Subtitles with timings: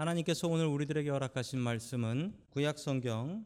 [0.00, 3.44] 하나님께서 오늘 우리들에게 허락하신 말씀은 구약 성경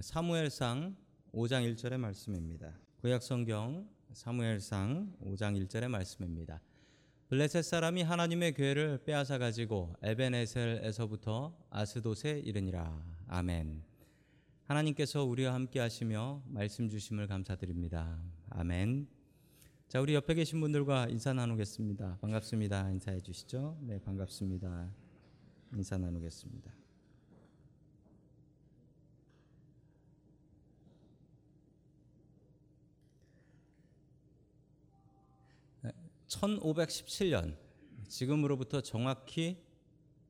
[0.00, 0.96] 사무엘상
[1.34, 2.72] 5장 1절의 말씀입니다.
[3.02, 6.62] 구약 성경 사무엘상 5장 1절의 말씀입니다.
[7.28, 13.04] 블레셋 사람이 하나님의 교회를 빼앗아 가지고 에베네셀에서부터 아스돗에 이르니라.
[13.28, 13.82] 아멘.
[14.62, 18.18] 하나님께서 우리와 함께 하시며 말씀 주심을 감사드립니다.
[18.48, 19.08] 아멘.
[19.88, 22.16] 자, 우리 옆에 계신 분들과 인사 나누겠습니다.
[22.22, 22.88] 반갑습니다.
[22.92, 23.76] 인사해 주시죠.
[23.82, 25.03] 네, 반갑습니다.
[25.74, 26.72] 인사 나누겠습니다.
[35.82, 35.90] 네,
[36.28, 37.56] 1517년
[38.08, 39.62] 지금으로부터 정확히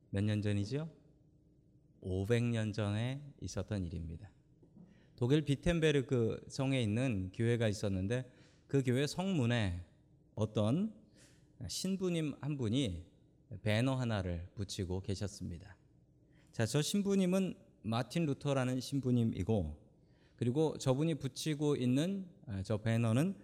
[0.09, 0.89] 몇 년 전이죠?
[2.01, 4.29] 500년 전에 있었던 일입니다.
[5.15, 8.29] 독일 비텐베르크 성에 있는 교회가 있었는데
[8.67, 9.83] 그 교회 성문에
[10.35, 10.93] 어떤
[11.67, 13.05] 신부님 한 분이
[13.61, 15.75] 배너 하나를 붙이고 계셨습니다.
[16.51, 19.85] 자, 저 신부님은 마틴 루터라는 신부님이고
[20.35, 22.27] 그리고 저분이 붙이고 있는
[22.63, 23.35] 저 배너는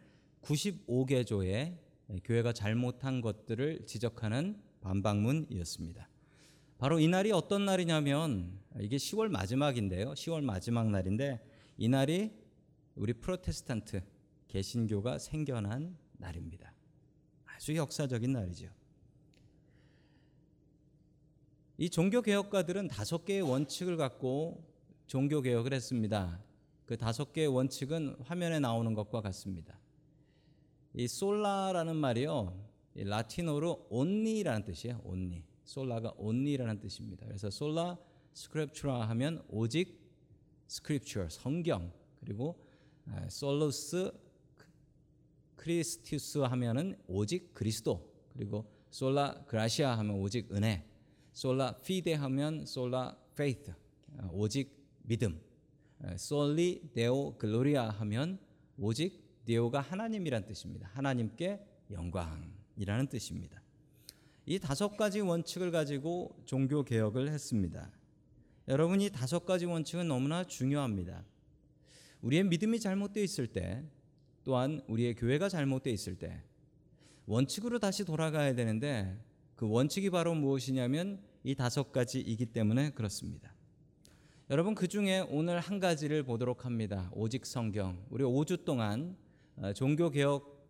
[0.42, 1.78] 95개 조의
[2.24, 6.10] 교회가 잘못한 것들을 지적하는 반박문이었습니다.
[6.78, 10.14] 바로 이 날이 어떤 날이냐면 이게 10월 마지막인데요.
[10.14, 11.40] 10월 마지막 날인데
[11.78, 12.32] 이 날이
[12.96, 14.02] 우리 프로테스탄트
[14.48, 16.74] 개신교가 생겨난 날입니다.
[17.46, 18.70] 아주 역사적인 날이죠.
[21.82, 24.64] 이 종교 개혁가들은 다섯 개의 원칙을 갖고
[25.08, 26.40] 종교 개혁을 했습니다.
[26.86, 29.80] 그 다섯 개의 원칙은 화면에 나오는 것과 같습니다.
[30.94, 32.56] 이 솔라라는 말이요.
[32.94, 35.02] 라틴어로 only라는 뜻이에요.
[35.04, 35.44] only.
[35.64, 37.26] 솔라가 only라는 뜻입니다.
[37.26, 37.98] 그래서 솔라
[38.36, 40.00] 스크립추라 하면 오직
[40.68, 42.64] Scripture 성경 그리고
[43.28, 44.12] Solus
[45.56, 50.91] Christus 하면은 오직 그리스도 그리고 Sola Gratia 하면 오직 은혜
[51.34, 53.74] Sola Fide 하면 Sola Faith
[54.32, 55.40] 오직 믿음
[56.18, 58.40] Soli Deo Gloria 하면
[58.78, 60.90] 오직 Deo가 하나님이란 뜻입니다.
[60.94, 61.60] 하나님께
[61.92, 63.62] 영광이라는 뜻입니다.
[64.46, 67.92] 이 다섯 가지 원칙을 가지고 종교 개혁을 했습니다.
[68.68, 71.24] 여러분 이 다섯 가지 원칙은 너무나 중요합니다.
[72.22, 73.84] 우리의 믿음이 잘못되어 있을 때
[74.44, 76.42] 또한 우리의 교회가 잘못되어 있을 때
[77.26, 79.18] 원칙으로 다시 돌아가야 되는데
[79.56, 83.54] 그 원칙이 바로 무엇이냐면 이 다섯 가지이기 때문에 그렇습니다.
[84.50, 87.10] 여러분 그 중에 오늘 한 가지를 보도록 합니다.
[87.14, 88.06] 오직 성경.
[88.10, 89.18] 우리 5주 동안
[89.76, 90.62] 종교 개혁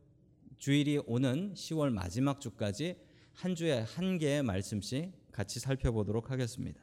[0.58, 2.96] 주일이 오는 10월 마지막 주까지
[3.34, 6.82] 한 주에 한 개의 말씀씩 같이 살펴보도록 하겠습니다.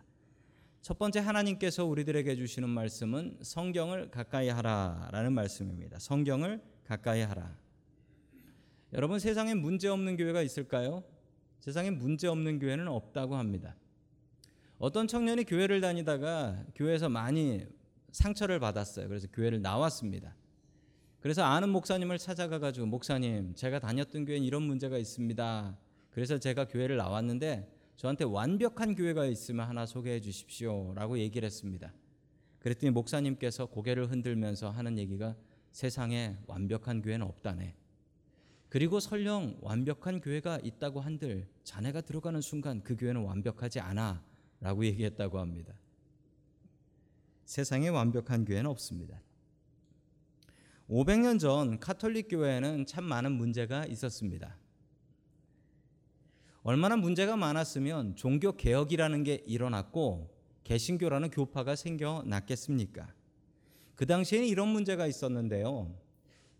[0.83, 5.99] 첫 번째 하나님께서 우리들에게 주시는 말씀은 성경을 가까이 하라라는 말씀입니다.
[5.99, 7.57] 성경을 가까이 하라.
[8.93, 11.05] 여러분 세상에 문제 없는 교회가 있을까요?
[11.61, 13.77] 세상에 문제 없는 교회는 없다고 합니다.
[14.79, 17.67] 어떤 청년이 교회를 다니다가 교회에서 많이
[18.13, 19.09] 상처를 받았어요.
[19.09, 20.35] 그래서 교회를 나왔습니다.
[21.21, 25.77] 그래서 아는 목사님을 찾아가 가지고 목사님, 제가 다녔던 교회는 이런 문제가 있습니다.
[26.11, 31.93] 그래서 제가 교회를 나왔는데 저한테 완벽한 교회가 있으면 하나 소개해 주십시오라고 얘기를 했습니다.
[32.61, 35.35] 그랬더니 목사님께서 고개를 흔들면서 하는 얘기가
[35.73, 37.75] 세상에 완벽한 교회는 없다네.
[38.69, 44.23] 그리고 설령 완벽한 교회가 있다고 한들 자네가 들어가는 순간 그 교회는 완벽하지 않아
[44.61, 45.75] 라고 얘기했다고 합니다.
[47.45, 49.23] 세상에 완벽한 교회는 없습니다.
[50.91, 54.57] 500년 전 카톨릭 교회에는 참 많은 문제가 있었습니다.
[56.63, 60.31] 얼마나 문제가 많았으면 종교 개혁이라는 게 일어났고
[60.65, 63.15] 개신교라는 교파가 생겨났겠습니까?
[63.95, 65.95] 그 당시에는 이런 문제가 있었는데요.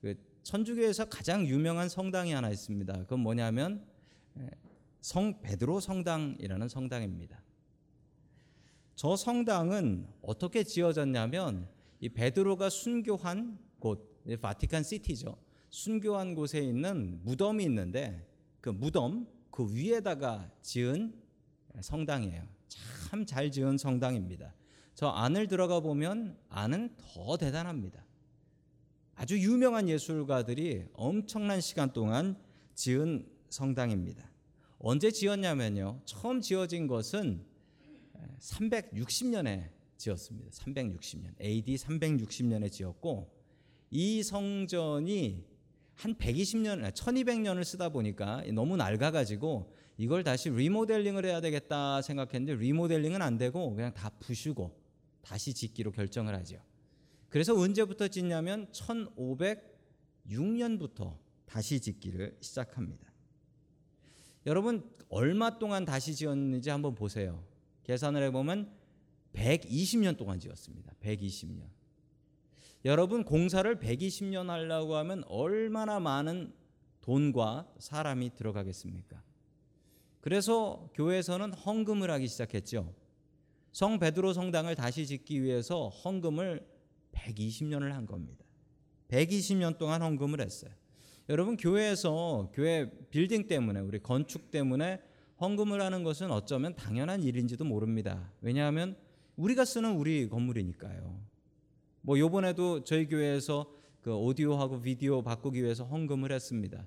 [0.01, 0.15] 그
[0.49, 3.01] 천주교에서 가장 유명한 성당이 하나 있습니다.
[3.01, 3.85] 그건 뭐냐면
[5.03, 7.43] 성 베드로 성당이라는 성당입니다.
[8.95, 11.69] 저 성당은 어떻게 지어졌냐면
[12.01, 15.37] 이 베드로가 순교한 곳, 바티칸 시티죠.
[15.69, 18.27] 순교한 곳에 있는 무덤이 있는데
[18.63, 21.13] 그 무덤 그 위에다가 지은
[21.79, 22.43] 성당이에요.
[23.11, 24.55] 참 잘 지은 성당입니다.
[24.95, 28.08] 저 안을 들어가 보면 안은 더 대단합니다.
[29.19, 32.37] 아주 유명한 예술가들이 엄청난 시간 동안
[32.77, 34.31] 지은 성당입니다.
[34.79, 36.03] 언제 지었냐면요.
[36.05, 37.45] 처음 지어진 것은
[38.39, 40.51] 360년에 지었습니다.
[40.51, 41.35] 360년.
[41.41, 43.29] AD 360년에 지었고
[43.91, 45.45] 이 성전이
[45.97, 53.37] 한 120년, 1200년을 쓰다 보니까 너무 낡아가지고 이걸 다시 리모델링을 해야 되겠다 생각했는데 리모델링은 안
[53.37, 54.81] 되고 그냥 다 부수고
[55.23, 56.63] 다시 짓기로 결정을 하죠.
[57.29, 63.07] 그래서 언제부터 짓냐면 1506년부터 다시 짓기를 시작합니다.
[64.47, 67.45] 여러분 얼마 동안 다시 지었는지 한번 보세요.
[67.85, 68.73] 계산을 해보면
[69.33, 70.95] 120년 동안 지었습니다.
[71.01, 71.65] 120년.
[72.85, 76.53] 여러분 공사를 120년 하려고 하면 얼마나 많은
[77.01, 79.23] 돈과 사람이 들어가겠습니까?
[80.21, 82.95] 그래서 교회에서는 헌금을 하기 시작했죠.
[83.73, 86.78] 성 베드로 성당을 다시 짓기 위해서 헌금을
[87.19, 88.45] 120년을 한 겁니다.
[89.09, 90.71] 120년 동안 헌금을 했어요.
[91.29, 95.01] 여러분 교회에서 교회 빌딩 때문에 우리 건축 때문에
[95.41, 98.33] 헌금을 하는 것은 어쩌면 당연한 일인지도 모릅니다.
[98.41, 98.97] 왜냐하면
[99.37, 101.21] 우리가 쓰는 우리 건물이니까요.
[102.01, 106.87] 뭐 요번에도 저희 교회에서 그 오디오하고 비디오 바꾸기 위해서 헌금을 했습니다.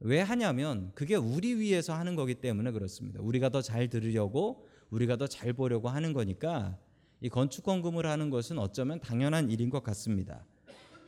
[0.00, 3.20] 왜 하냐면 그게 우리 위해서 하는 거기 때문에 그렇습니다.
[3.22, 6.78] 우리가 더 잘 들으려고 우리가 더 잘 보려고 하는 거니까
[7.24, 10.44] 이 건축 헌금을 하는 것은 어쩌면 당연한 일인 것 같습니다.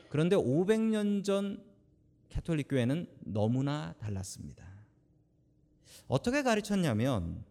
[0.08, 1.62] 그런데 500년 전
[2.30, 4.64] 캐톨릭 교회는 너무나 달랐습니다.
[6.08, 7.44] 어떻게 가르쳤냐면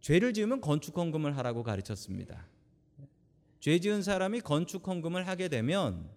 [0.00, 2.44] 죄를 지으면 건축 헌금을 하라고 가르쳤습니다.
[3.60, 6.10] 죄 지은 사람이 건축 헌금을 하게 되면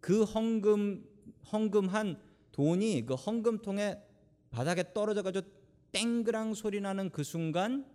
[0.00, 1.04] 그 헌금
[1.52, 2.18] 헌금한
[2.52, 4.00] 돈이 그 헌금통에
[4.48, 5.46] 바닥에 떨어져 가지고
[5.92, 7.92] 땡그랑 소리 나는 그 순간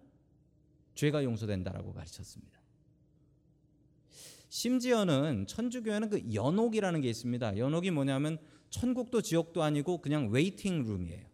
[0.98, 2.60] 죄가 용서된다라고 가르쳤습니다.
[4.50, 7.58] 심지어는 천주교회는 그 연옥이라는 게 있습니다.
[7.58, 8.38] 연옥이 뭐냐면
[8.70, 11.26] 천국도 지옥도 아니고 그냥 waiting room이에요.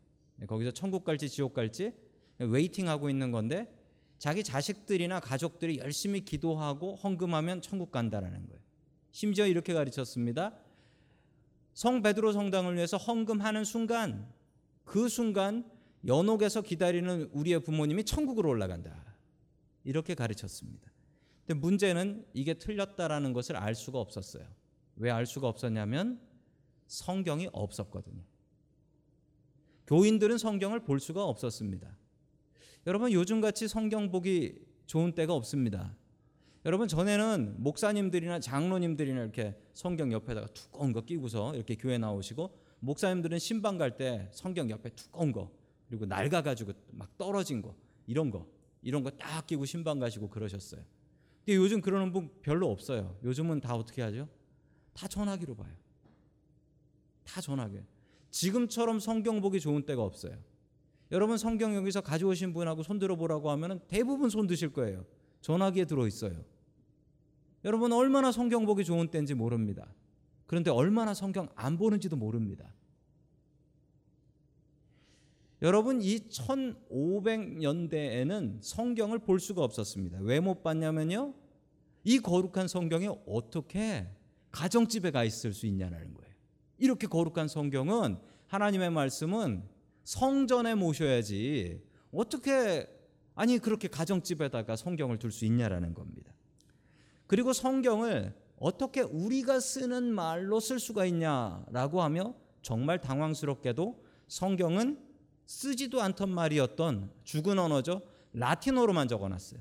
[0.48, 1.94] 거기서 천국 갈지 지옥 갈지
[2.40, 3.74] waiting 하고 있는 건데
[4.18, 8.62] 자기 자식들이나 가족들이 열심히 기도하고 헌금하면 천국 간다라는 거예요.
[9.12, 10.54] 심지어 이렇게 가르쳤습니다.
[11.74, 14.28] 성 베드로 성당을 위해서 헌금하는 순간
[14.84, 15.70] 그 순간
[16.06, 19.13] 연옥에서 기다리는 우리의 부모님이 천국으로 올라간다.
[19.84, 20.92] 이렇게 가르쳤습니다.
[21.46, 24.46] 근데 문제는 이게 틀렸다라는 것을 알 수가 없었어요.
[24.96, 26.22] 왜 알 수가 없었냐면
[26.88, 28.22] 성경이 없었거든요.
[29.88, 31.98] 교인들은 성경을 볼 수가 없었습니다.
[32.88, 35.96] 여러분 요즘 같이 성경 보기 좋은 때가 없습니다.
[36.66, 43.78] 여러분 전에는 목사님들이나 장로님들이나 이렇게 성경 옆에다가 두꺼운 거 끼고서 이렇게 교회 나오시고 목사님들은 신방
[43.78, 45.52] 갈 때 성경 옆에 두꺼운 거
[45.90, 47.76] 그리고 낡아 가지고 막 떨어진 거
[48.08, 48.48] 이런 거
[48.84, 50.82] 이런 거 딱 끼고 신방 가시고 그러셨어요.
[51.46, 53.18] 근데 요즘 그러는 분 별로 없어요.
[53.24, 54.28] 요즘은 다 어떻게 하죠?
[54.94, 55.74] 다 전화기로 봐요.
[57.24, 57.80] 다 전화기.
[58.30, 60.38] 지금처럼 성경 보기 좋은 때가 없어요.
[61.12, 65.06] 여러분 성경 여기서 가져오신 분하고 손 들어보라고 하면 대부분 손 드실 거예요.
[65.42, 66.44] 전화기에 들어 있어요.
[67.66, 69.94] 여러분 얼마나 성경 보기 좋은 때인지 모릅니다.
[70.46, 72.74] 그런데 얼마나 성경 안 보는지도 모릅니다.
[75.64, 80.20] 여러분 이 1500년대에는 성경을 볼 수가 없었습니다.
[80.22, 81.34] 왜 못 봤냐면요.
[82.04, 84.06] 이 거룩한 성경이 어떻게
[84.52, 86.34] 가정집에 가 있을 수 있냐는 거예요.
[86.78, 88.18] 이렇게 거룩한 성경은
[88.48, 89.64] 하나님의 말씀은
[90.04, 91.82] 성전에 모셔야지
[92.12, 92.86] 어떻게
[93.34, 96.34] 아니 그렇게 가정집에다가 성경을 둘 수 있냐라는 겁니다.
[97.26, 105.00] 그리고 성경을 어떻게 우리가 쓰는 말로 쓸 수가 있냐라고 하며 정말 당황스럽게도 성경은
[105.46, 108.02] 쓰지도 않던 말이었던 죽은 언어죠.
[108.34, 109.60] 라틴어로만 적어놨어요.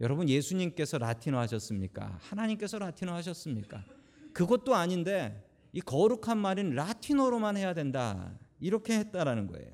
[0.00, 2.18] 여러분 예수님께서 라틴어 하셨습니까?
[2.22, 3.84] 하나님께서 라틴어 하셨습니까?
[4.32, 8.32] 그것도 아닌데 이 거룩한 말인 라틴어로만 해야 된다.
[8.60, 9.70] 이렇게 했다라는 거예요.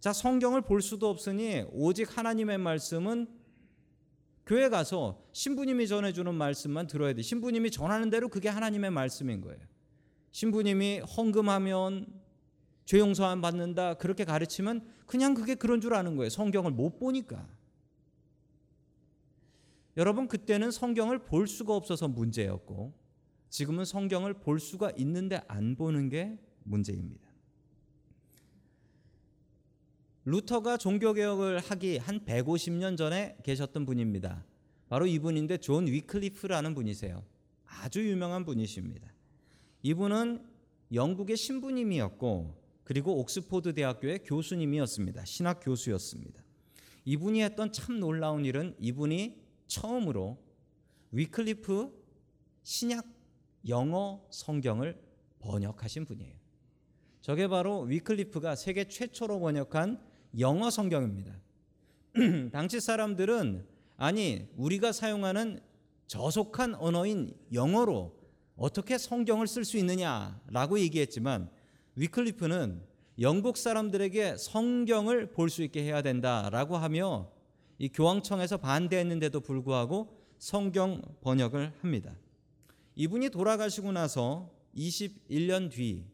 [0.00, 3.26] 자, 성경을 볼 수도 없으니 오직 하나님의 말씀은
[4.46, 7.22] 교회 가서 신부님이 전해주는 말씀만 들어야 돼.
[7.22, 9.58] 신부님이 전하는 대로 그게 하나님의 말씀인 거예요.
[10.30, 12.06] 신부님이 헌금하면
[12.86, 16.30] 죄 용서 안 받는다 그렇게 가르치면 그냥 그게 그런 줄 아는 거예요.
[16.30, 17.46] 성경을 못 보니까.
[19.96, 22.94] 여러분 그때는 성경을 볼 수가 없어서 문제였고
[23.48, 27.26] 지금은 성경을 볼 수가 있는데 안 보는 게 문제입니다.
[30.24, 34.44] 루터가 종교 개혁을 하기 한 150년 전에 계셨던 분입니다.
[34.88, 37.24] 바로 이분인데 존 위클리프라는 분이세요.
[37.64, 39.12] 아주 유명한 분이십니다.
[39.82, 40.44] 이분은
[40.92, 45.24] 영국의 신부님이었고 그리고 옥스포드 대학교의 교수님이었습니다.
[45.24, 46.40] 신학 교수였습니다.
[47.04, 50.38] 이분이 했던 참 놀라운 일은 이분이 처음으로
[51.10, 51.90] 위클리프
[52.62, 53.04] 신약
[53.66, 55.02] 영어 성경을
[55.40, 56.36] 번역하신 분이에요.
[57.22, 60.00] 저게 바로 위클리프가 세계 최초로 번역한
[60.38, 61.40] 영어 성경입니다.
[62.52, 63.66] 당시 사람들은
[63.96, 65.58] 아니 우리가 사용하는
[66.06, 68.16] 저속한 언어인 영어로
[68.54, 71.50] 어떻게 성경을 쓸 수 있느냐라고 얘기했지만
[71.96, 72.82] 위클리프는
[73.20, 77.30] 영국 사람들에게 성경을 볼 수 있게 해야 된다라고 하며
[77.78, 82.14] 이 교황청에서 반대했는데도 불구하고 성경 번역을 합니다.
[82.94, 86.04] 이분이 돌아가시고 나서 21년 뒤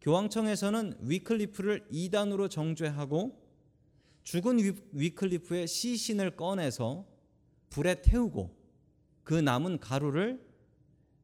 [0.00, 3.44] 교황청에서는 위클리프를 이단으로 정죄하고
[4.22, 7.04] 죽은 위, 위클리프의 시신을 꺼내서
[7.70, 8.56] 불에 태우고
[9.24, 10.44] 그 남은 가루를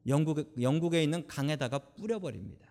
[0.07, 2.62] 영국, 영국에 있는 강에다가 뿌려버립니다.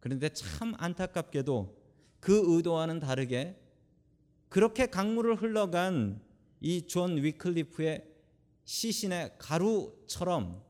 [0.00, 1.78] 그런데 참 안타깝게도
[2.20, 3.58] 그 의도와는 다르게
[4.48, 6.20] 그렇게 강물을 흘러간
[6.60, 8.04] 이 존 위클리프의
[8.64, 10.62] 시신의 가루처럼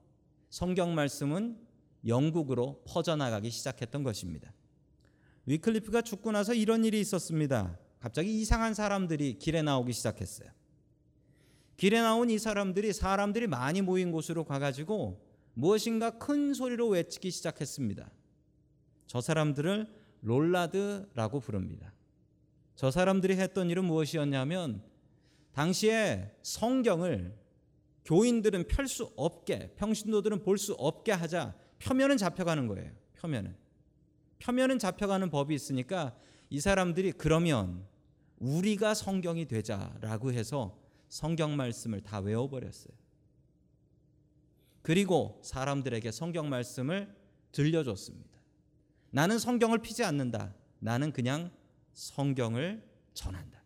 [0.49, 1.59] 성경 말씀은
[2.07, 4.53] 영국으로 퍼져나가기 시작했던 것입니다.
[5.47, 7.79] 위클리프가 죽고 나서 이런 일이 있었습니다.
[7.99, 10.51] 갑자기 이상한 사람들이 길에 나오기 시작했어요.
[11.77, 15.21] 길에 나온 이 사람들이 사람들이 많이 모인 곳으로 가가지고
[15.55, 18.11] 무엇인가 큰 소리로 외치기 시작했습니다.
[19.11, 21.93] 저 사람들을 롤라드라고 부릅니다.
[22.77, 24.85] 저 사람들이 했던 일은 무엇이었냐면
[25.51, 27.37] 당시에 성경을
[28.05, 32.93] 교인들은 펼 수 없게 평신도들은 볼 수 없게 하자 표면은 잡혀가는 거예요.
[33.17, 33.57] 표면은
[34.39, 36.17] 표면은 잡혀가는 법이 있으니까
[36.49, 37.85] 이 사람들이 그러면
[38.39, 42.95] 우리가 성경이 되자라고 해서 성경 말씀을 다 외워버렸어요.
[44.83, 47.13] 그리고 사람들에게 성경 말씀을
[47.51, 48.30] 들려줬습니다.
[49.11, 50.55] 나는 성경을 피지 않는다.
[50.79, 51.51] 나는 그냥
[51.93, 52.83] 성경을
[53.15, 53.63] 전한다.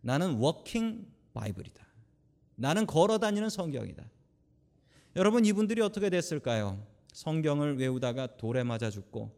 [0.00, 1.84] 나는 walking Bible이다.
[2.54, 4.08] 나는 걸어 다니는 성경이다.
[5.16, 6.86] 여러분 이분들이 어떻게 됐을까요?
[7.12, 9.36] 성경을 외우다가 돌에 맞아 죽고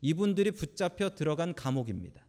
[0.00, 2.24] 이분들이 붙잡혀 들어간 감옥입니다.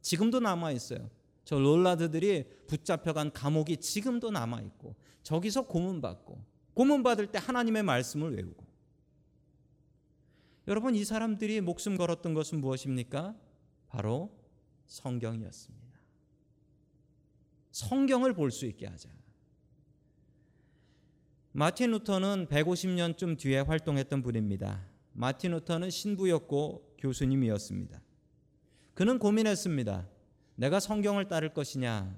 [0.00, 1.10] 지금도 남아 있어요.
[1.44, 6.42] 저 롤라드들이 붙잡혀간 감옥이 지금도 남아 있고 저기서 고문받고
[6.74, 8.61] 고문받을 때 하나님의 말씀을 외우고
[10.68, 13.34] 여러분 이 사람들이 목숨 걸었던 것은 무엇입니까?
[13.88, 14.30] 바로
[14.86, 15.82] 성경이었습니다.
[17.72, 19.08] 성경을 볼 수 있게 하자.
[21.52, 24.86] 마틴 루터는 150년쯤 뒤에 활동했던 분입니다.
[25.12, 28.00] 마틴 루터는 신부였고 교수님이었습니다.
[28.94, 30.08] 그는 고민했습니다.
[30.54, 32.16] 내가 성경을 따를 것이냐,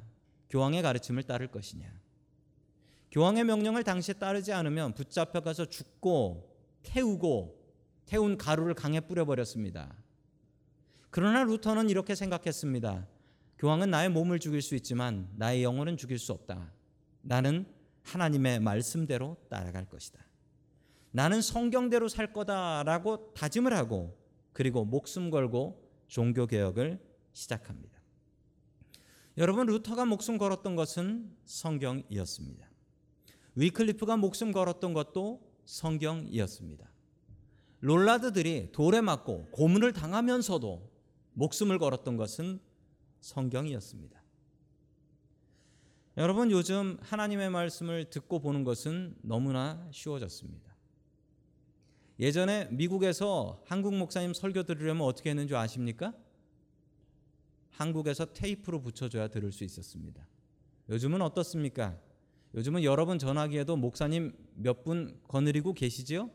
[0.50, 1.92] 교황의 가르침을 따를 것이냐.
[3.10, 7.63] 교황의 명령을 당시에 따르지 않으면 붙잡혀 가서 죽고 태우고
[8.06, 9.94] 태운 가루를 강에 뿌려버렸습니다.
[11.10, 13.06] 그러나 루터는 이렇게 생각했습니다.
[13.58, 16.72] 교황은 나의 몸을 죽일 수 있지만 나의 영혼은 죽일 수 없다.
[17.22, 17.66] 나는
[18.02, 20.24] 하나님의 말씀대로 따라갈 것이다.
[21.10, 24.18] 나는 성경대로 살 거다라고 다짐을 하고
[24.52, 27.00] 그리고 목숨 걸고 종교 개혁을
[27.32, 28.00] 시작합니다.
[29.38, 32.68] 여러분 루터가 목숨 걸었던 것은 성경이었습니다.
[33.56, 36.93] 위클리프가 목숨 걸었던 것도 성경이었습니다.
[37.84, 40.90] 롤라드들이 돌에 맞고 고문을 당하면서도
[41.34, 42.58] 목숨을 걸었던 것은
[43.20, 44.22] 성경이었습니다.
[46.16, 50.74] 여러분 요즘 하나님의 말씀을 듣고 보는 것은 너무나 쉬워졌습니다.
[52.20, 56.14] 예전에 미국에서 한국 목사님 설교 들으려면 어떻게 했는 줄 아십니까?
[57.68, 60.26] 한국에서 테이프로 붙여줘야 들을 수 있었습니다.
[60.88, 62.00] 요즘은 어떻습니까?
[62.54, 66.30] 요즘은 여러분 전화기에도 목사님 몇 분 거느리고 계시지요?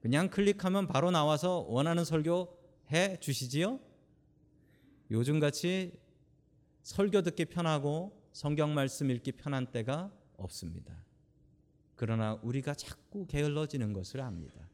[0.00, 2.56] 그냥 클릭하면 바로 나와서 원하는 설교
[2.92, 3.78] 해 주시지요?
[5.10, 5.92] 요즘같이
[6.82, 10.94] 설교 듣기 편하고 성경 말씀 읽기 편한 때가 없습니다.
[11.96, 14.68] 그러나 우리가 자꾸 게을러지는 것을 압니다.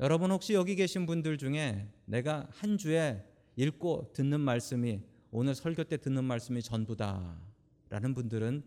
[0.00, 3.24] 여러분 혹시 여기 계신 분들 중에 내가 한 주에
[3.56, 5.00] 읽고 듣는 말씀이
[5.30, 8.62] 오늘 설교 때 듣는 말씀이 전부다라는 분들은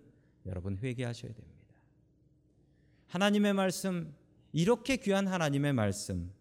[0.45, 1.63] 여러분 회개하셔야 됩니다.
[3.07, 4.15] 하나님의 말씀
[4.53, 6.31] 이렇게 귀한 하나님의 말씀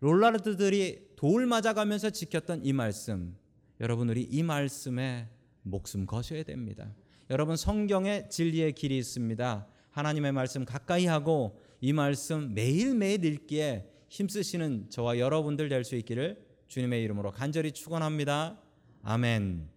[0.00, 3.36] 롤라르드들이 돌 맞아가면서 지켰던 이 말씀
[3.80, 5.28] 여러분 우리 이 말씀에
[5.62, 6.94] 목숨 거셔야 됩니다.
[7.30, 9.66] 여러분 성경에 진리의 길이 있습니다.
[9.90, 17.02] 하나님의 말씀 가까이 하고 이 말씀 매일매일 읽기에 힘쓰시는 저와 여러분들 될 수 있기를 주님의
[17.02, 18.60] 이름으로 간절히 축원합니다.
[19.02, 19.68] 아멘.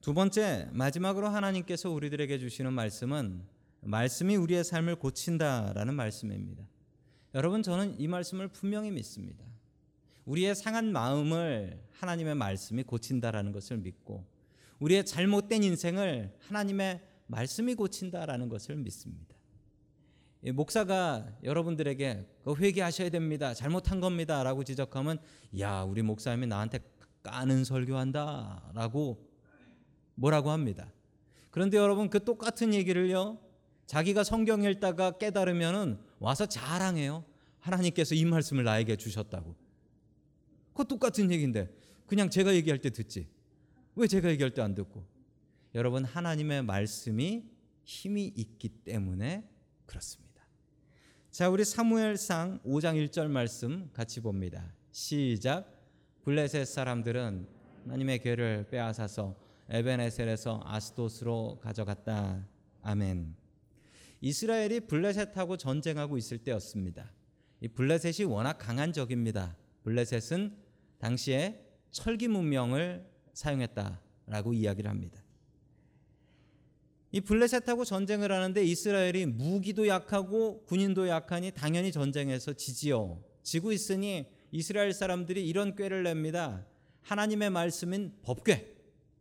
[0.00, 3.42] 두 번째 마지막으로 하나님께서 우리들에게 주시는 말씀은
[3.82, 6.64] 말씀이 우리의 삶을 고친다라는 말씀입니다.
[7.34, 9.44] 여러분 저는 이 말씀을 분명히 믿습니다.
[10.24, 14.24] 우리의 상한 마음을 하나님의 말씀이 고친다라는 것을 믿고
[14.78, 19.34] 우리의 잘못된 인생을 하나님의 말씀이 고친다라는 것을 믿습니다.
[20.54, 22.26] 목사가 여러분들에게
[22.58, 23.54] 회개하셔야 됩니다.
[23.54, 25.18] 잘못한 겁니다라고 지적하면
[25.58, 26.80] 야 우리 목사님이 나한테
[27.22, 29.28] 까는 설교한다라고
[30.14, 30.92] 뭐라고 합니다.
[31.50, 33.38] 그런데 여러분 그 똑같은 얘기를요
[33.92, 37.26] 자기가 성경 읽다가 깨달으면은 와서 자랑해요.
[37.58, 39.54] 하나님께서 이 말씀을 나에게 주셨다고.
[40.70, 41.68] 그거 똑같은 얘기인데
[42.06, 43.28] 그냥 제가 얘기할 때 듣지.
[43.94, 45.04] 왜 제가 얘기할 때 안 듣고?
[45.74, 47.44] 여러분 하나님의 말씀이
[47.84, 49.46] 힘이 있기 때문에
[49.84, 50.42] 그렇습니다.
[51.30, 54.72] 자, 우리 사무엘상 5장 1절 말씀 같이 봅니다.
[54.90, 55.70] 시작.
[56.24, 57.46] 블레셋 사람들은
[57.84, 59.36] 하나님의 괴를 빼앗아서
[59.68, 62.48] 에베네셀에서 아스도스로 가져갔다.
[62.80, 63.41] 아멘.
[64.22, 67.12] 이스라엘이 블레셋하고 전쟁하고 있을 때였습니다.
[67.60, 69.56] 이 블레셋이 워낙 강한 적입니다.
[69.82, 70.56] 블레셋은
[70.98, 75.20] 당시에 철기 문명을 사용했다라고 이야기를 합니다.
[77.10, 83.22] 이 블레셋하고 전쟁을 하는데 이스라엘이 무기도 약하고 군인도 약하니 당연히 전쟁에서 지지요.
[83.42, 86.64] 지고 있으니 이스라엘 사람들이 이런 꾀를 냅니다.
[87.02, 88.72] 하나님의 말씀인 법궤,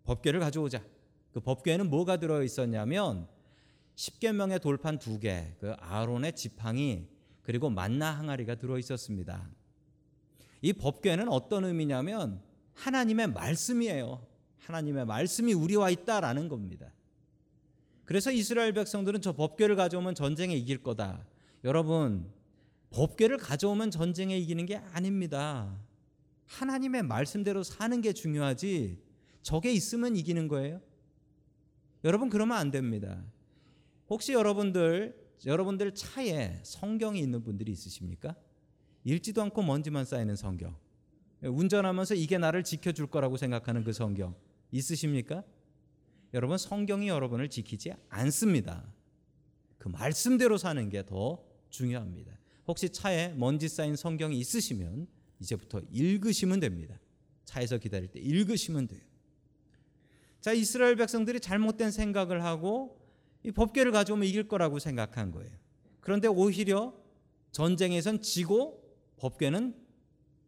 [0.03, 0.85] 법궤를 가져오자.
[1.33, 3.27] 그 법궤에는 뭐가 들어 있었냐면
[4.01, 7.07] 십계명의 돌판 두 개, 그 아론의 지팡이
[7.43, 9.47] 그리고 만나 항아리가 들어 있었습니다.
[10.63, 12.41] 이 법궤는 어떤 의미냐면
[12.73, 14.25] 하나님의 말씀이에요.
[14.57, 16.91] 하나님의 말씀이 우리와 있다라는 겁니다.
[18.03, 21.23] 그래서 이스라엘 백성들은 저 법궤를 가져오면 전쟁에 이길 거다.
[21.63, 22.27] 여러분,
[22.89, 25.79] 법궤를 가져오면 전쟁에 이기는 게 아닙니다.
[26.47, 28.97] 하나님의 말씀대로 사는 게 중요하지.
[29.43, 30.81] 저게 있으면 이기는 거예요.
[32.03, 33.23] 여러분 그러면 안 됩니다.
[34.11, 38.35] 혹시 여러분들 여러분들 차에 성경이 있는 분들이 있으십니까?
[39.05, 40.75] 읽지도 않고 먼지만 쌓이는 성경.
[41.41, 44.35] 운전하면서 이게 나를 지켜줄 거라고 생각하는 그 성경
[44.69, 45.43] 있으십니까?
[46.33, 48.93] 여러분 성경이 여러분을 지키지 않습니다.
[49.77, 52.37] 그 말씀대로 사는 게 더 중요합니다.
[52.67, 55.07] 혹시 차에 먼지 쌓인 성경이 있으시면
[55.39, 56.99] 이제부터 읽으시면 됩니다.
[57.45, 59.01] 차에서 기다릴 때 읽으시면 돼요.
[60.41, 63.00] 자, 이스라엘 백성들이 잘못된 생각을 하고
[63.43, 65.51] 이 법궤를 가져오면 이길 거라고 생각한 거예요.
[65.99, 66.93] 그런데 오히려
[67.51, 68.83] 전쟁에선 지고
[69.17, 69.75] 법궤는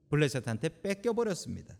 [0.09, 1.75] 블레셋한테 뺏겨 버렸습니다.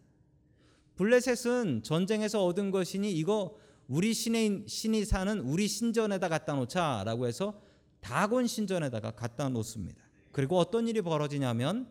[0.96, 7.62] 블레셋은 전쟁에서 얻은 것이니 이거 우리 신의 신이 사는 우리 신전에다 갖다 놓자라고 해서
[8.00, 10.02] 다곤 신전에다가 갖다 놓습니다.
[10.32, 11.88] 그리고 어떤 일이 벌어지냐면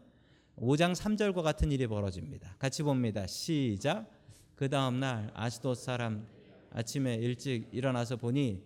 [0.56, 2.56] 5장 3절과 같은 일이 벌어집니다.
[2.58, 3.26] 같이 봅니다.
[3.26, 4.10] 시작.
[4.54, 6.26] 그 다음 날 아시도 사람
[6.70, 8.62] 아침에 일찍 일어나서 보니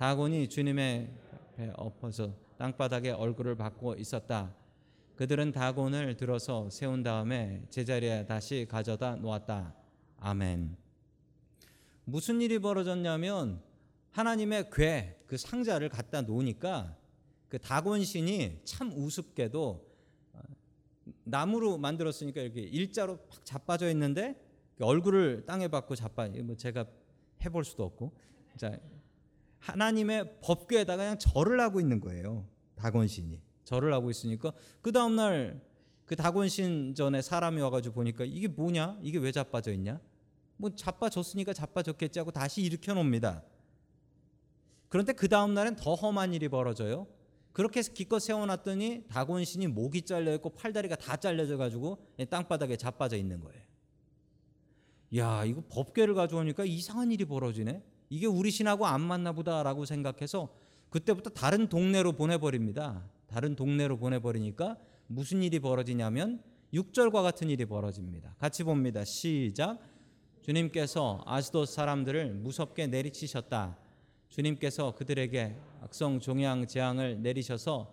[0.00, 1.10] 다곤이 주님의
[1.58, 4.56] 배 엎어서 땅바닥에 얼굴을 받고 있었다.
[5.14, 9.74] 그들은 다곤을 들어서 세운 다음에 제자리에 다시 가져다 놓았다.
[10.16, 10.74] 아멘.
[12.06, 13.60] 무슨 일이 벌어졌냐면
[14.12, 16.96] 하나님의 괴 그 상자를 갖다 놓으니까
[17.50, 19.86] 그 다곤 신이 참 우습게도
[20.32, 20.40] 어,
[21.24, 24.34] 나무로 만들었으니까 이렇게 일자로 팍 자빠져 있는데
[24.80, 26.86] 얼굴을 땅에 받고 자빠 뭐 제가
[27.44, 28.12] 해볼 수도 없고
[28.56, 28.78] 자
[29.60, 32.46] 하나님의 법궤에다가 그냥 절을 하고 있는 거예요
[32.76, 38.48] 다곤 신이 절을 하고 있으니까 그 다음 날그 다곤 신 전에 사람이 와가지고 보니까 이게
[38.48, 40.00] 뭐냐 이게 왜 자빠져 있냐
[40.60, 43.42] 뭐 자빠졌으니까 자빠졌겠지 하고 다시 일으켜 놓습니다.
[44.90, 47.06] 그런데 그 다음 날엔 더 험한 일이 벌어져요.
[47.52, 53.62] 그렇게 기껏 세워놨더니 다곤신이 목이 잘려 있고 팔다리가 다 잘려져 가지고 땅바닥에 자빠져 있는 거예요.
[55.16, 57.82] 야 이거 법궤를 가져오니까 이상한 일이 벌어지네.
[58.10, 60.48] 이게 우리 신하고 안 맞나 보다라고 생각해서
[60.90, 63.08] 그때부터 다른 동네로 보내버립니다.
[63.28, 66.42] 다른 동네로 보내버리니까 무슨 일이 벌어지냐면
[66.74, 68.34] 6절과 같은 일이 벌어집니다.
[68.38, 69.04] 같이 봅니다.
[69.04, 69.78] 시작.
[70.42, 73.78] 주님께서 아스도 사람들을 무섭게 내리치셨다.
[74.28, 77.92] 주님께서 그들에게 악성 종양 재앙을 내리셔서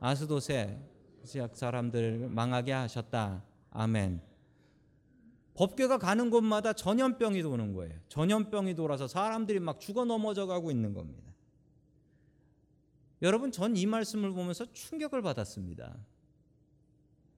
[0.00, 0.78] 아스도세
[1.24, 3.42] 지역 사람들을 망하게 하셨다.
[3.70, 4.33] 아멘.
[5.54, 7.94] 법궤가 가는 곳마다 전염병이 도는 거예요.
[8.08, 11.22] 전염병이 돌아서 사람들이 막 죽어 넘어져 가고 있는 겁니다.
[13.22, 15.96] 여러분 전 이 말씀을 보면서 충격을 받았습니다.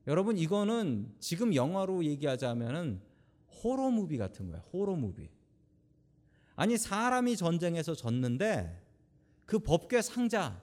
[0.07, 3.00] 여러분 이거는 지금 영화로 얘기하자면은
[3.62, 4.61] 호러 무비 같은 거야.
[4.72, 5.29] 호러 무비.
[6.55, 8.83] 아니 사람이 전쟁에서 졌는데
[9.44, 10.61] 그 법궤 상자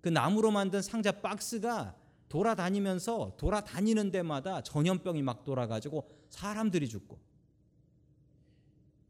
[0.00, 1.94] 그 나무로 만든 상자 박스가
[2.28, 7.18] 돌아다니면서 돌아다니는 데마다 전염병이 막 돌아가지고 사람들이 죽고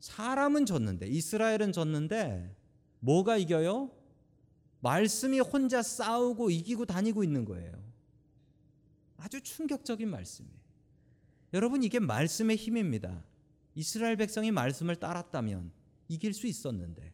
[0.01, 2.55] 사람은 졌는데 이스라엘은 졌는데
[3.01, 3.91] 뭐가 이겨요?
[4.81, 7.73] 말씀이 혼자 싸우고 이기고 다니고 있는 거예요.
[9.17, 10.57] 아주 충격적인 말씀이에요.
[11.55, 13.25] 여러분 이게 말씀의 힘입니다.
[13.75, 15.73] 이스라엘 백성이 말씀을 따랐다면
[16.09, 17.13] 이길 수 있었는데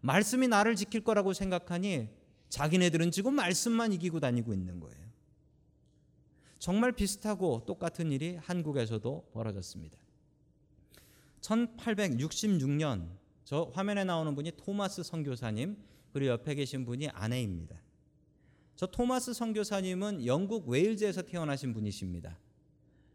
[0.00, 2.08] 말씀이 나를 지킬 거라고 생각하니
[2.48, 5.08] 자기네들은 지금 말씀만 이기고 다니고 있는 거예요.
[6.58, 9.96] 정말 비슷하고 똑같은 일이 한국에서도 벌어졌습니다.
[11.40, 13.08] 1866년
[13.44, 15.76] 저 화면에 나오는 분이 토마스 선교사님
[16.12, 17.80] 그리고 옆에 계신 분이 아내입니다.
[18.76, 22.38] 저 토마스 선교사님은 영국 웨일즈에서 태어나신 분이십니다.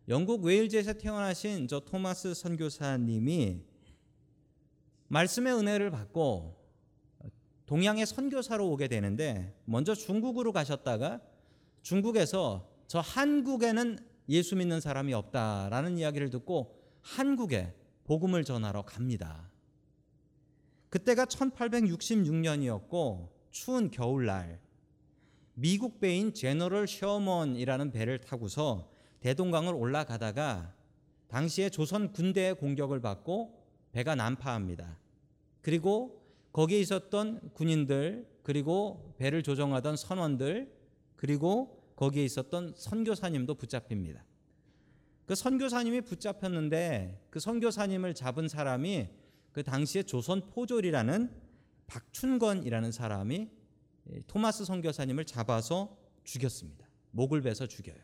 [0.09, 3.61] 영국 웨일즈에서 태어나신 저 토마스 선교사님이
[5.07, 6.62] 말씀의 은혜를 받고
[7.65, 11.19] 동양의 선교사로 오게 되는데 먼저 중국으로 가셨다가
[11.81, 13.97] 중국에서 저 한국에는
[14.29, 17.73] 예수 믿는 사람이 없다라는 이야기를 듣고 한국에
[18.03, 19.49] 복음을 전하러 갑니다.
[20.89, 24.59] 그때가 1866년이었고 추운 겨울날
[25.55, 30.73] 미국 배인 제너럴 셔먼이라는 배를 타고서 대동강을 올라가다가
[31.27, 34.97] 당시에 조선 군대의 공격을 받고 배가 난파합니다.
[35.61, 36.22] 그리고
[36.53, 40.71] 거기에 있었던 군인들 그리고 배를 조종하던 선원들
[41.15, 44.23] 그리고 거기에 있었던 선교사님도 붙잡힙니다.
[45.25, 49.09] 그 선교사님이 붙잡혔는데 그 선교사님을 잡은 사람이
[49.51, 51.31] 그 당시에 조선 포졸이라는
[51.87, 53.49] 박춘건이라는 사람이
[54.27, 56.87] 토마스 선교사님을 잡아서 죽였습니다.
[57.11, 57.97] 목을 베서 죽여요.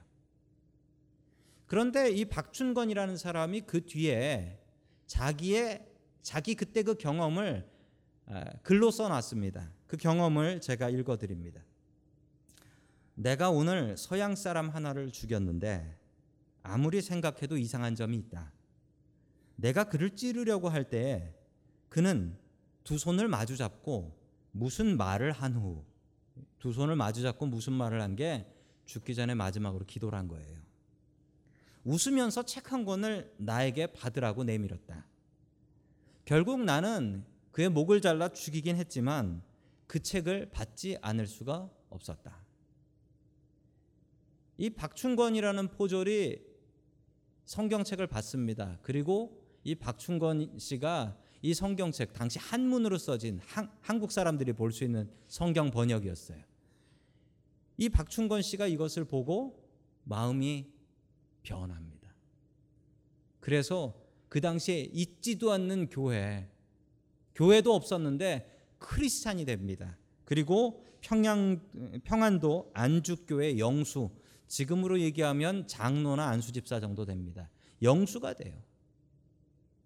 [1.66, 4.60] 그런데 이 박춘건이라는 사람이 그 뒤에
[5.06, 5.86] 자기의
[6.22, 7.68] 자기 그때 그 경험을
[8.64, 9.72] 글로 써놨습니다.
[9.88, 11.62] 그 경험을 제가 읽어드립니다.
[13.16, 15.98] 내가 오늘 서양 사람 하나를 죽였는데
[16.64, 18.52] 아무리 생각해도 이상한 점이 있다.
[19.56, 21.34] 내가 그를 찌르려고 할 때에
[21.90, 22.38] 그는
[22.84, 24.18] 두 손을 마주 잡고
[24.52, 25.84] 무슨 말을 한 후
[26.60, 28.46] 두 손을 마주 잡고 무슨 말을 한 게
[28.86, 30.60] 죽기 전에 마지막으로 기도를 한 거예요.
[31.84, 35.06] 웃으면서 책 한 권을 나에게 받으라고 내밀었다.
[36.26, 37.24] 결국 나는
[37.60, 39.44] 그의 목을 잘라 죽이긴 했지만
[39.86, 42.42] 그 책을 받지 않을 수가 없었다.
[44.58, 46.42] 이 박충건이라는 포졸이
[47.44, 48.80] 성경책을 받습니다.
[48.82, 55.12] 그리고 이 박충건 씨가 이 성경책 당시 한문으로 써진 한, 한국 사람들이 볼 수 있는
[55.28, 56.42] 성경 번역이었어요.
[57.76, 59.70] 이 박충건 씨가 이것을 보고
[60.06, 60.66] 마음이
[61.44, 62.16] 변합니다.
[63.42, 66.50] 그래서 그 당시에 있지도 않는 교회,
[67.40, 69.98] 교회도 없었는데 크리스찬이 됩니다.
[70.26, 71.62] 그리고 평양
[72.04, 74.10] 평안도 안주교회 영수
[74.48, 77.50] 지금으로 얘기하면 장로나 안수집사 정도 됩니다.
[77.82, 78.62] 영수가 돼요.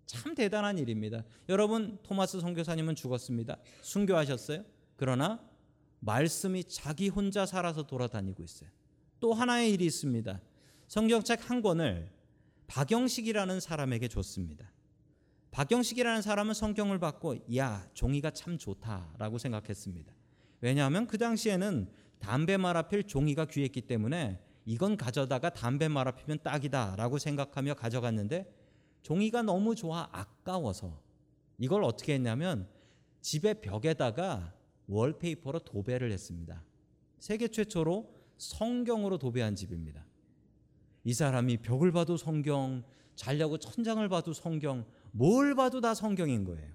[0.08, 1.24] 참 대단한 일입니다.
[1.48, 3.58] 여러분 토마스 선교사님은 죽었습니다.
[3.82, 4.66] 순교하셨어요.
[4.96, 5.40] 그러나
[6.00, 8.70] 말씀이 자기 혼자 살아서 돌아다니고 있어요.
[9.20, 10.42] 또 하나의 일이 있습니다.
[10.88, 12.10] 성경책 한 권을
[12.66, 14.72] 박영식이라는 사람에게 줬습니다.
[15.54, 20.12] 박영식이라는 사람은 성경을 받고 야 종이가 참 좋다라고 생각했습니다.
[20.62, 27.76] 왜냐하면 그 당시에는 담배 말아필 종이가 귀했기 때문에 이건 가져다가 담배 말아 피면 딱이다라고 생각하며
[27.76, 28.52] 가져갔는데
[29.04, 31.00] 종이가 너무 좋아 아까워서
[31.60, 32.68] 이걸 어떻게 했냐면
[33.22, 34.56] 집의 벽에다가
[34.88, 36.64] 월페이퍼로 도배를 했습니다.
[37.20, 40.04] 세계 최초로 성경으로 도배한 집입니다.
[41.04, 42.84] 이 사람이 벽을 봐도 성경,
[43.16, 44.86] 자려고 천장을 봐도 성경,
[45.16, 46.74] 뭘 봐도 다 성경인 거예요.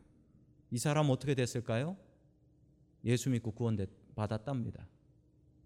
[0.70, 1.96] 이 사람 어떻게 됐을까요?
[3.04, 3.76] 예수 믿고 구원
[4.14, 4.86] 받았답니다.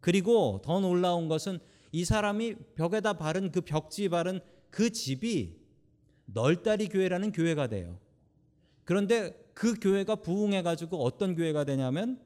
[0.00, 1.58] 그리고 더 놀라운 것은
[1.92, 5.60] 이 사람이 벽에다 바른 그 벽지 바른 그 집이
[6.24, 7.98] 널다리 교회라는 교회가 돼요.
[8.84, 12.20] 그런데 그 교회가 부흥해 가지고 어떤 교회가 되냐면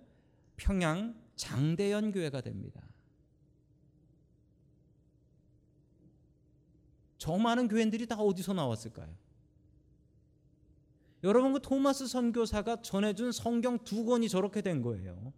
[0.57, 2.81] 평양 장대연 교회가 됩니다.
[7.19, 9.26] 저 많은 교회들이 다 어디서 나왔을까요?
[11.27, 15.33] 여러분 그 토마스 선교사가 전해준 성경 두 권이 저렇게 된 거예요.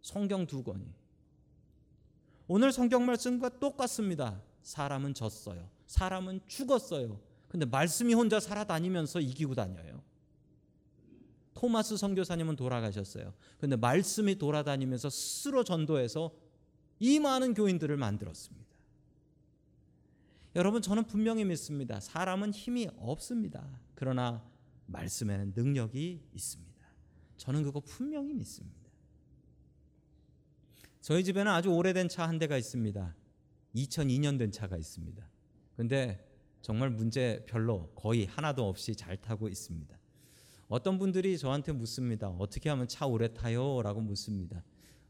[0.00, 0.84] 성경 두 권이.
[2.48, 4.42] 오늘 성경 말씀과 똑같습니다.
[4.62, 5.70] 사람은 졌어요.
[5.86, 7.20] 사람은 죽었어요.
[7.46, 10.02] 근데 말씀이 혼자 살아다니면서 이기고 다녀요.
[11.54, 13.32] 토마스 선교사님은 돌아가셨어요.
[13.60, 16.32] 근데 말씀이 돌아다니면서 스스로 전도해서
[16.98, 18.66] 이 많은 교인들을 만들었습니다.
[20.56, 22.00] 여러분 저는 분명히 믿습니다.
[22.00, 23.64] 사람은 힘이 없습니다.
[23.94, 24.42] 그러나
[24.92, 26.72] 말씀에는 능력이 있습니다.
[27.36, 28.90] 저는 그거 분명히 믿습니다.
[31.00, 33.16] 저희 집에는 아주 오래된 차 한 대가 있습니다.
[33.74, 35.28] 2002년 된 차가 있습니다.
[35.76, 36.28] 근데
[36.60, 39.98] 정말 문제 별로 거의 하나도 없이 잘 타고 있습니다.
[40.68, 42.28] 어떤 분들이 저한테 묻습니다.
[42.28, 43.82] 어떻게 하면 차 오래 타요?
[43.82, 44.62] 라고 묻습니다.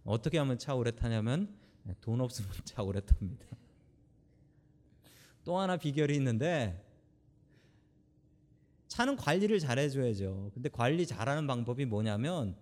[0.05, 1.55] 어떻게 하면 차 오래 타냐면
[2.01, 3.47] 돈 없으면 차 오래 탑니다.
[5.45, 6.83] 또 하나 비결이 있는데
[8.93, 10.51] 차는 관리를 잘 해줘야죠.
[10.53, 12.55] 근데 관리 잘하는 방법이 뭐냐면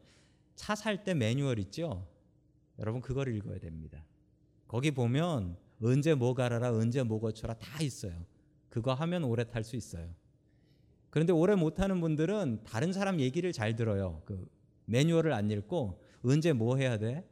[0.54, 2.06] 차 살 때 매뉴얼 있죠.
[2.78, 4.04] 여러분 그걸 읽어야 됩니다.
[4.68, 8.12] 거기 보면 언제 뭐 갈아라, 언제 뭐 고쳐라 다 있어요.
[8.68, 10.08] 그거 하면 오래 탈 수 있어요.
[11.10, 14.22] 그런데 오래 못 타는 분들은 다른 사람 얘기를 잘 들어요.
[14.24, 14.48] 그
[14.84, 17.28] 매뉴얼을 안 읽고 언제 뭐 해야 돼?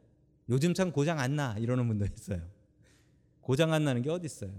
[0.49, 1.57] 요즘 참 고장 안 나.
[1.57, 2.41] 이러는 분도 있어요.
[3.39, 4.51] 고장 안 나는 게 어디 있어요?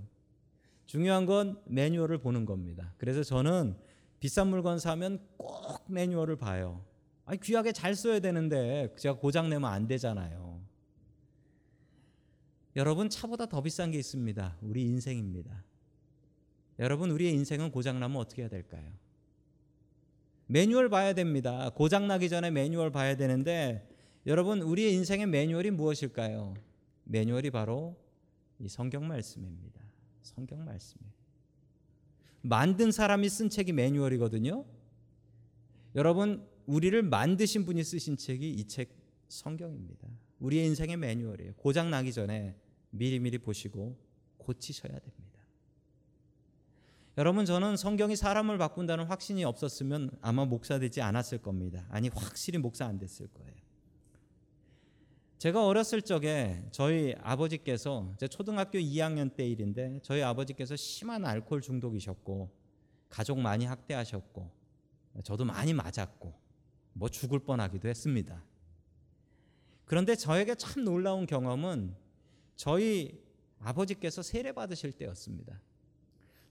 [0.87, 2.95] 중요한 건 매뉴얼을 보는 겁니다.
[2.97, 3.77] 그래서 저는
[4.21, 6.85] 비싼 물건 사면 꼭 매뉴얼을 봐요.
[7.25, 10.61] 아니 귀하게 잘 써야 되는데 제가 고장 내면 안 되잖아요.
[12.77, 14.59] 여러분 차보다 더 비싼 게 있습니다.
[14.61, 15.65] 우리 인생입니다.
[16.79, 18.93] 여러분 우리의 인생은 고장 나면 어떻게 해야 될까요?
[20.47, 21.71] 매뉴얼 봐야 됩니다.
[21.71, 23.89] 고장 나기 전에 매뉴얼 봐야 되는데
[24.27, 26.55] 여러분 우리의 인생의 매뉴얼이 무엇일까요?
[27.05, 27.97] 매뉴얼이 바로
[28.59, 29.81] 이 성경 말씀입니다.
[30.23, 31.20] 성경 말씀이에요.
[32.43, 34.65] 만든 사람이 쓴 책이 매뉴얼이거든요.
[35.95, 40.09] 여러분 우리를 만드신 분이 쓰신 책이 이 책 성경입니다.
[40.41, 41.55] 우리의 인생의 매뉴얼이에요.
[41.55, 42.57] 고장 나기 전에
[42.91, 43.97] 미리미리 보시고
[44.39, 45.41] 고치셔야 됩니다.
[47.19, 51.87] 여러분 저는 성경이 사람을 바꾼다는 확신이 없었으면 아마 목사 되지 않았을 겁니다.
[51.91, 53.70] 아니 확실히 목사 안 됐을 거예요.
[55.41, 62.51] 제가 어렸을 적에 저희 아버지께서 제 초등학교 2학년 때 일인데 저희 아버지께서 심한 알코올 중독이셨고
[63.09, 64.51] 가족 많이 학대하셨고
[65.25, 66.35] 저도 많이 맞았고
[66.93, 68.45] 뭐 죽을 뻔하기도 했습니다.
[69.87, 71.97] 그런데 저에게 참 놀라운 경험은
[72.55, 73.19] 저희
[73.61, 75.59] 아버지께서 세례 받으실 때였습니다.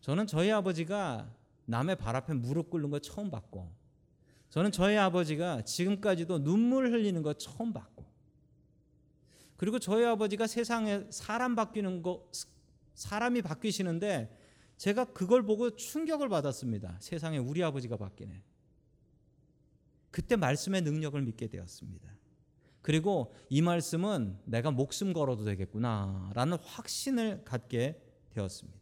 [0.02, 1.32] 저는 저희 아버지가
[1.66, 3.72] 남의 발 앞에 무릎 꿇는 거 처음 봤고
[4.50, 8.09] 저는 저희 아버지가 지금까지도 눈물 흘리는 거 처음 봤고
[9.60, 12.26] 그리고 저희 아버지가 세상에 사람 바뀌는 거
[12.94, 14.34] 사람이 바뀌시는데
[14.78, 16.96] 제가 그걸 보고 충격을 받았습니다.
[17.02, 18.42] 세상에 우리 아버지가 바뀌네.
[20.12, 22.10] 그때 말씀의 능력을 믿게 되었습니다.
[22.82, 28.80] 그리고 이 말씀은 내가 목숨 걸어도 되겠구나라는 확신을 갖게 되었습니다.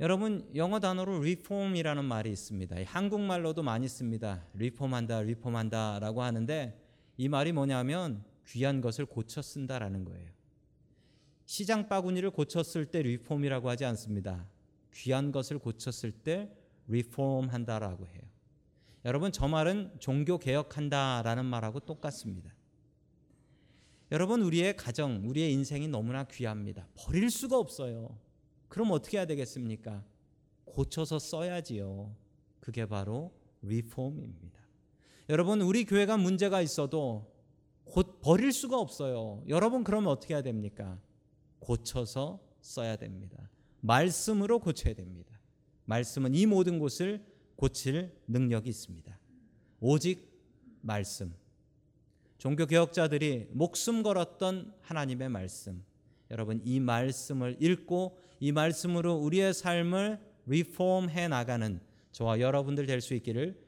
[0.00, 2.76] 여러분 영어 단어로 reform이라는 말이 있습니다.
[2.84, 4.44] 한국말로도 많이 씁니다.
[4.52, 6.87] 리폼한다, 리폼한다라고 하는데
[7.18, 10.30] 이 말이 뭐냐면 귀한 것을 고쳐 쓴다라는 거예요.
[11.44, 14.48] 시장 바구니를 고쳤을 때 리폼이라고 하지 않습니다.
[14.94, 16.50] 귀한 것을 고쳤을 때
[16.86, 18.22] 리폼한다라고 해요.
[19.04, 22.54] 여러분 저 말은 종교 개혁한다라는 말하고 똑같습니다.
[24.12, 26.86] 여러분 우리의 가정, 우리의 인생이 너무나 귀합니다.
[26.94, 28.16] 버릴 수가 없어요.
[28.68, 30.04] 그럼 어떻게 해야 되겠습니까?
[30.64, 32.14] 고쳐서 써야지요.
[32.60, 34.57] 그게 바로 리폼입니다.
[35.28, 37.30] 여러분 우리 교회가 문제가 있어도
[37.84, 39.42] 곧 버릴 수가 없어요.
[39.48, 40.98] 여러분 그러면 어떻게 해야 됩니까?
[41.58, 43.50] 고쳐서 써야 됩니다.
[43.80, 45.38] 말씀으로 고쳐야 됩니다.
[45.84, 47.22] 말씀은 이 모든 곳을
[47.56, 49.18] 고칠 능력이 있습니다.
[49.80, 50.30] 오직
[50.80, 51.34] 말씀.
[52.38, 55.84] 종교 개혁자들이 목숨 걸었던 하나님의 말씀.
[56.30, 61.80] 여러분 이 말씀을 읽고 이 말씀으로 우리의 삶을 리폼해 나가는
[62.12, 63.67] 저와 여러분들 될 수 있기를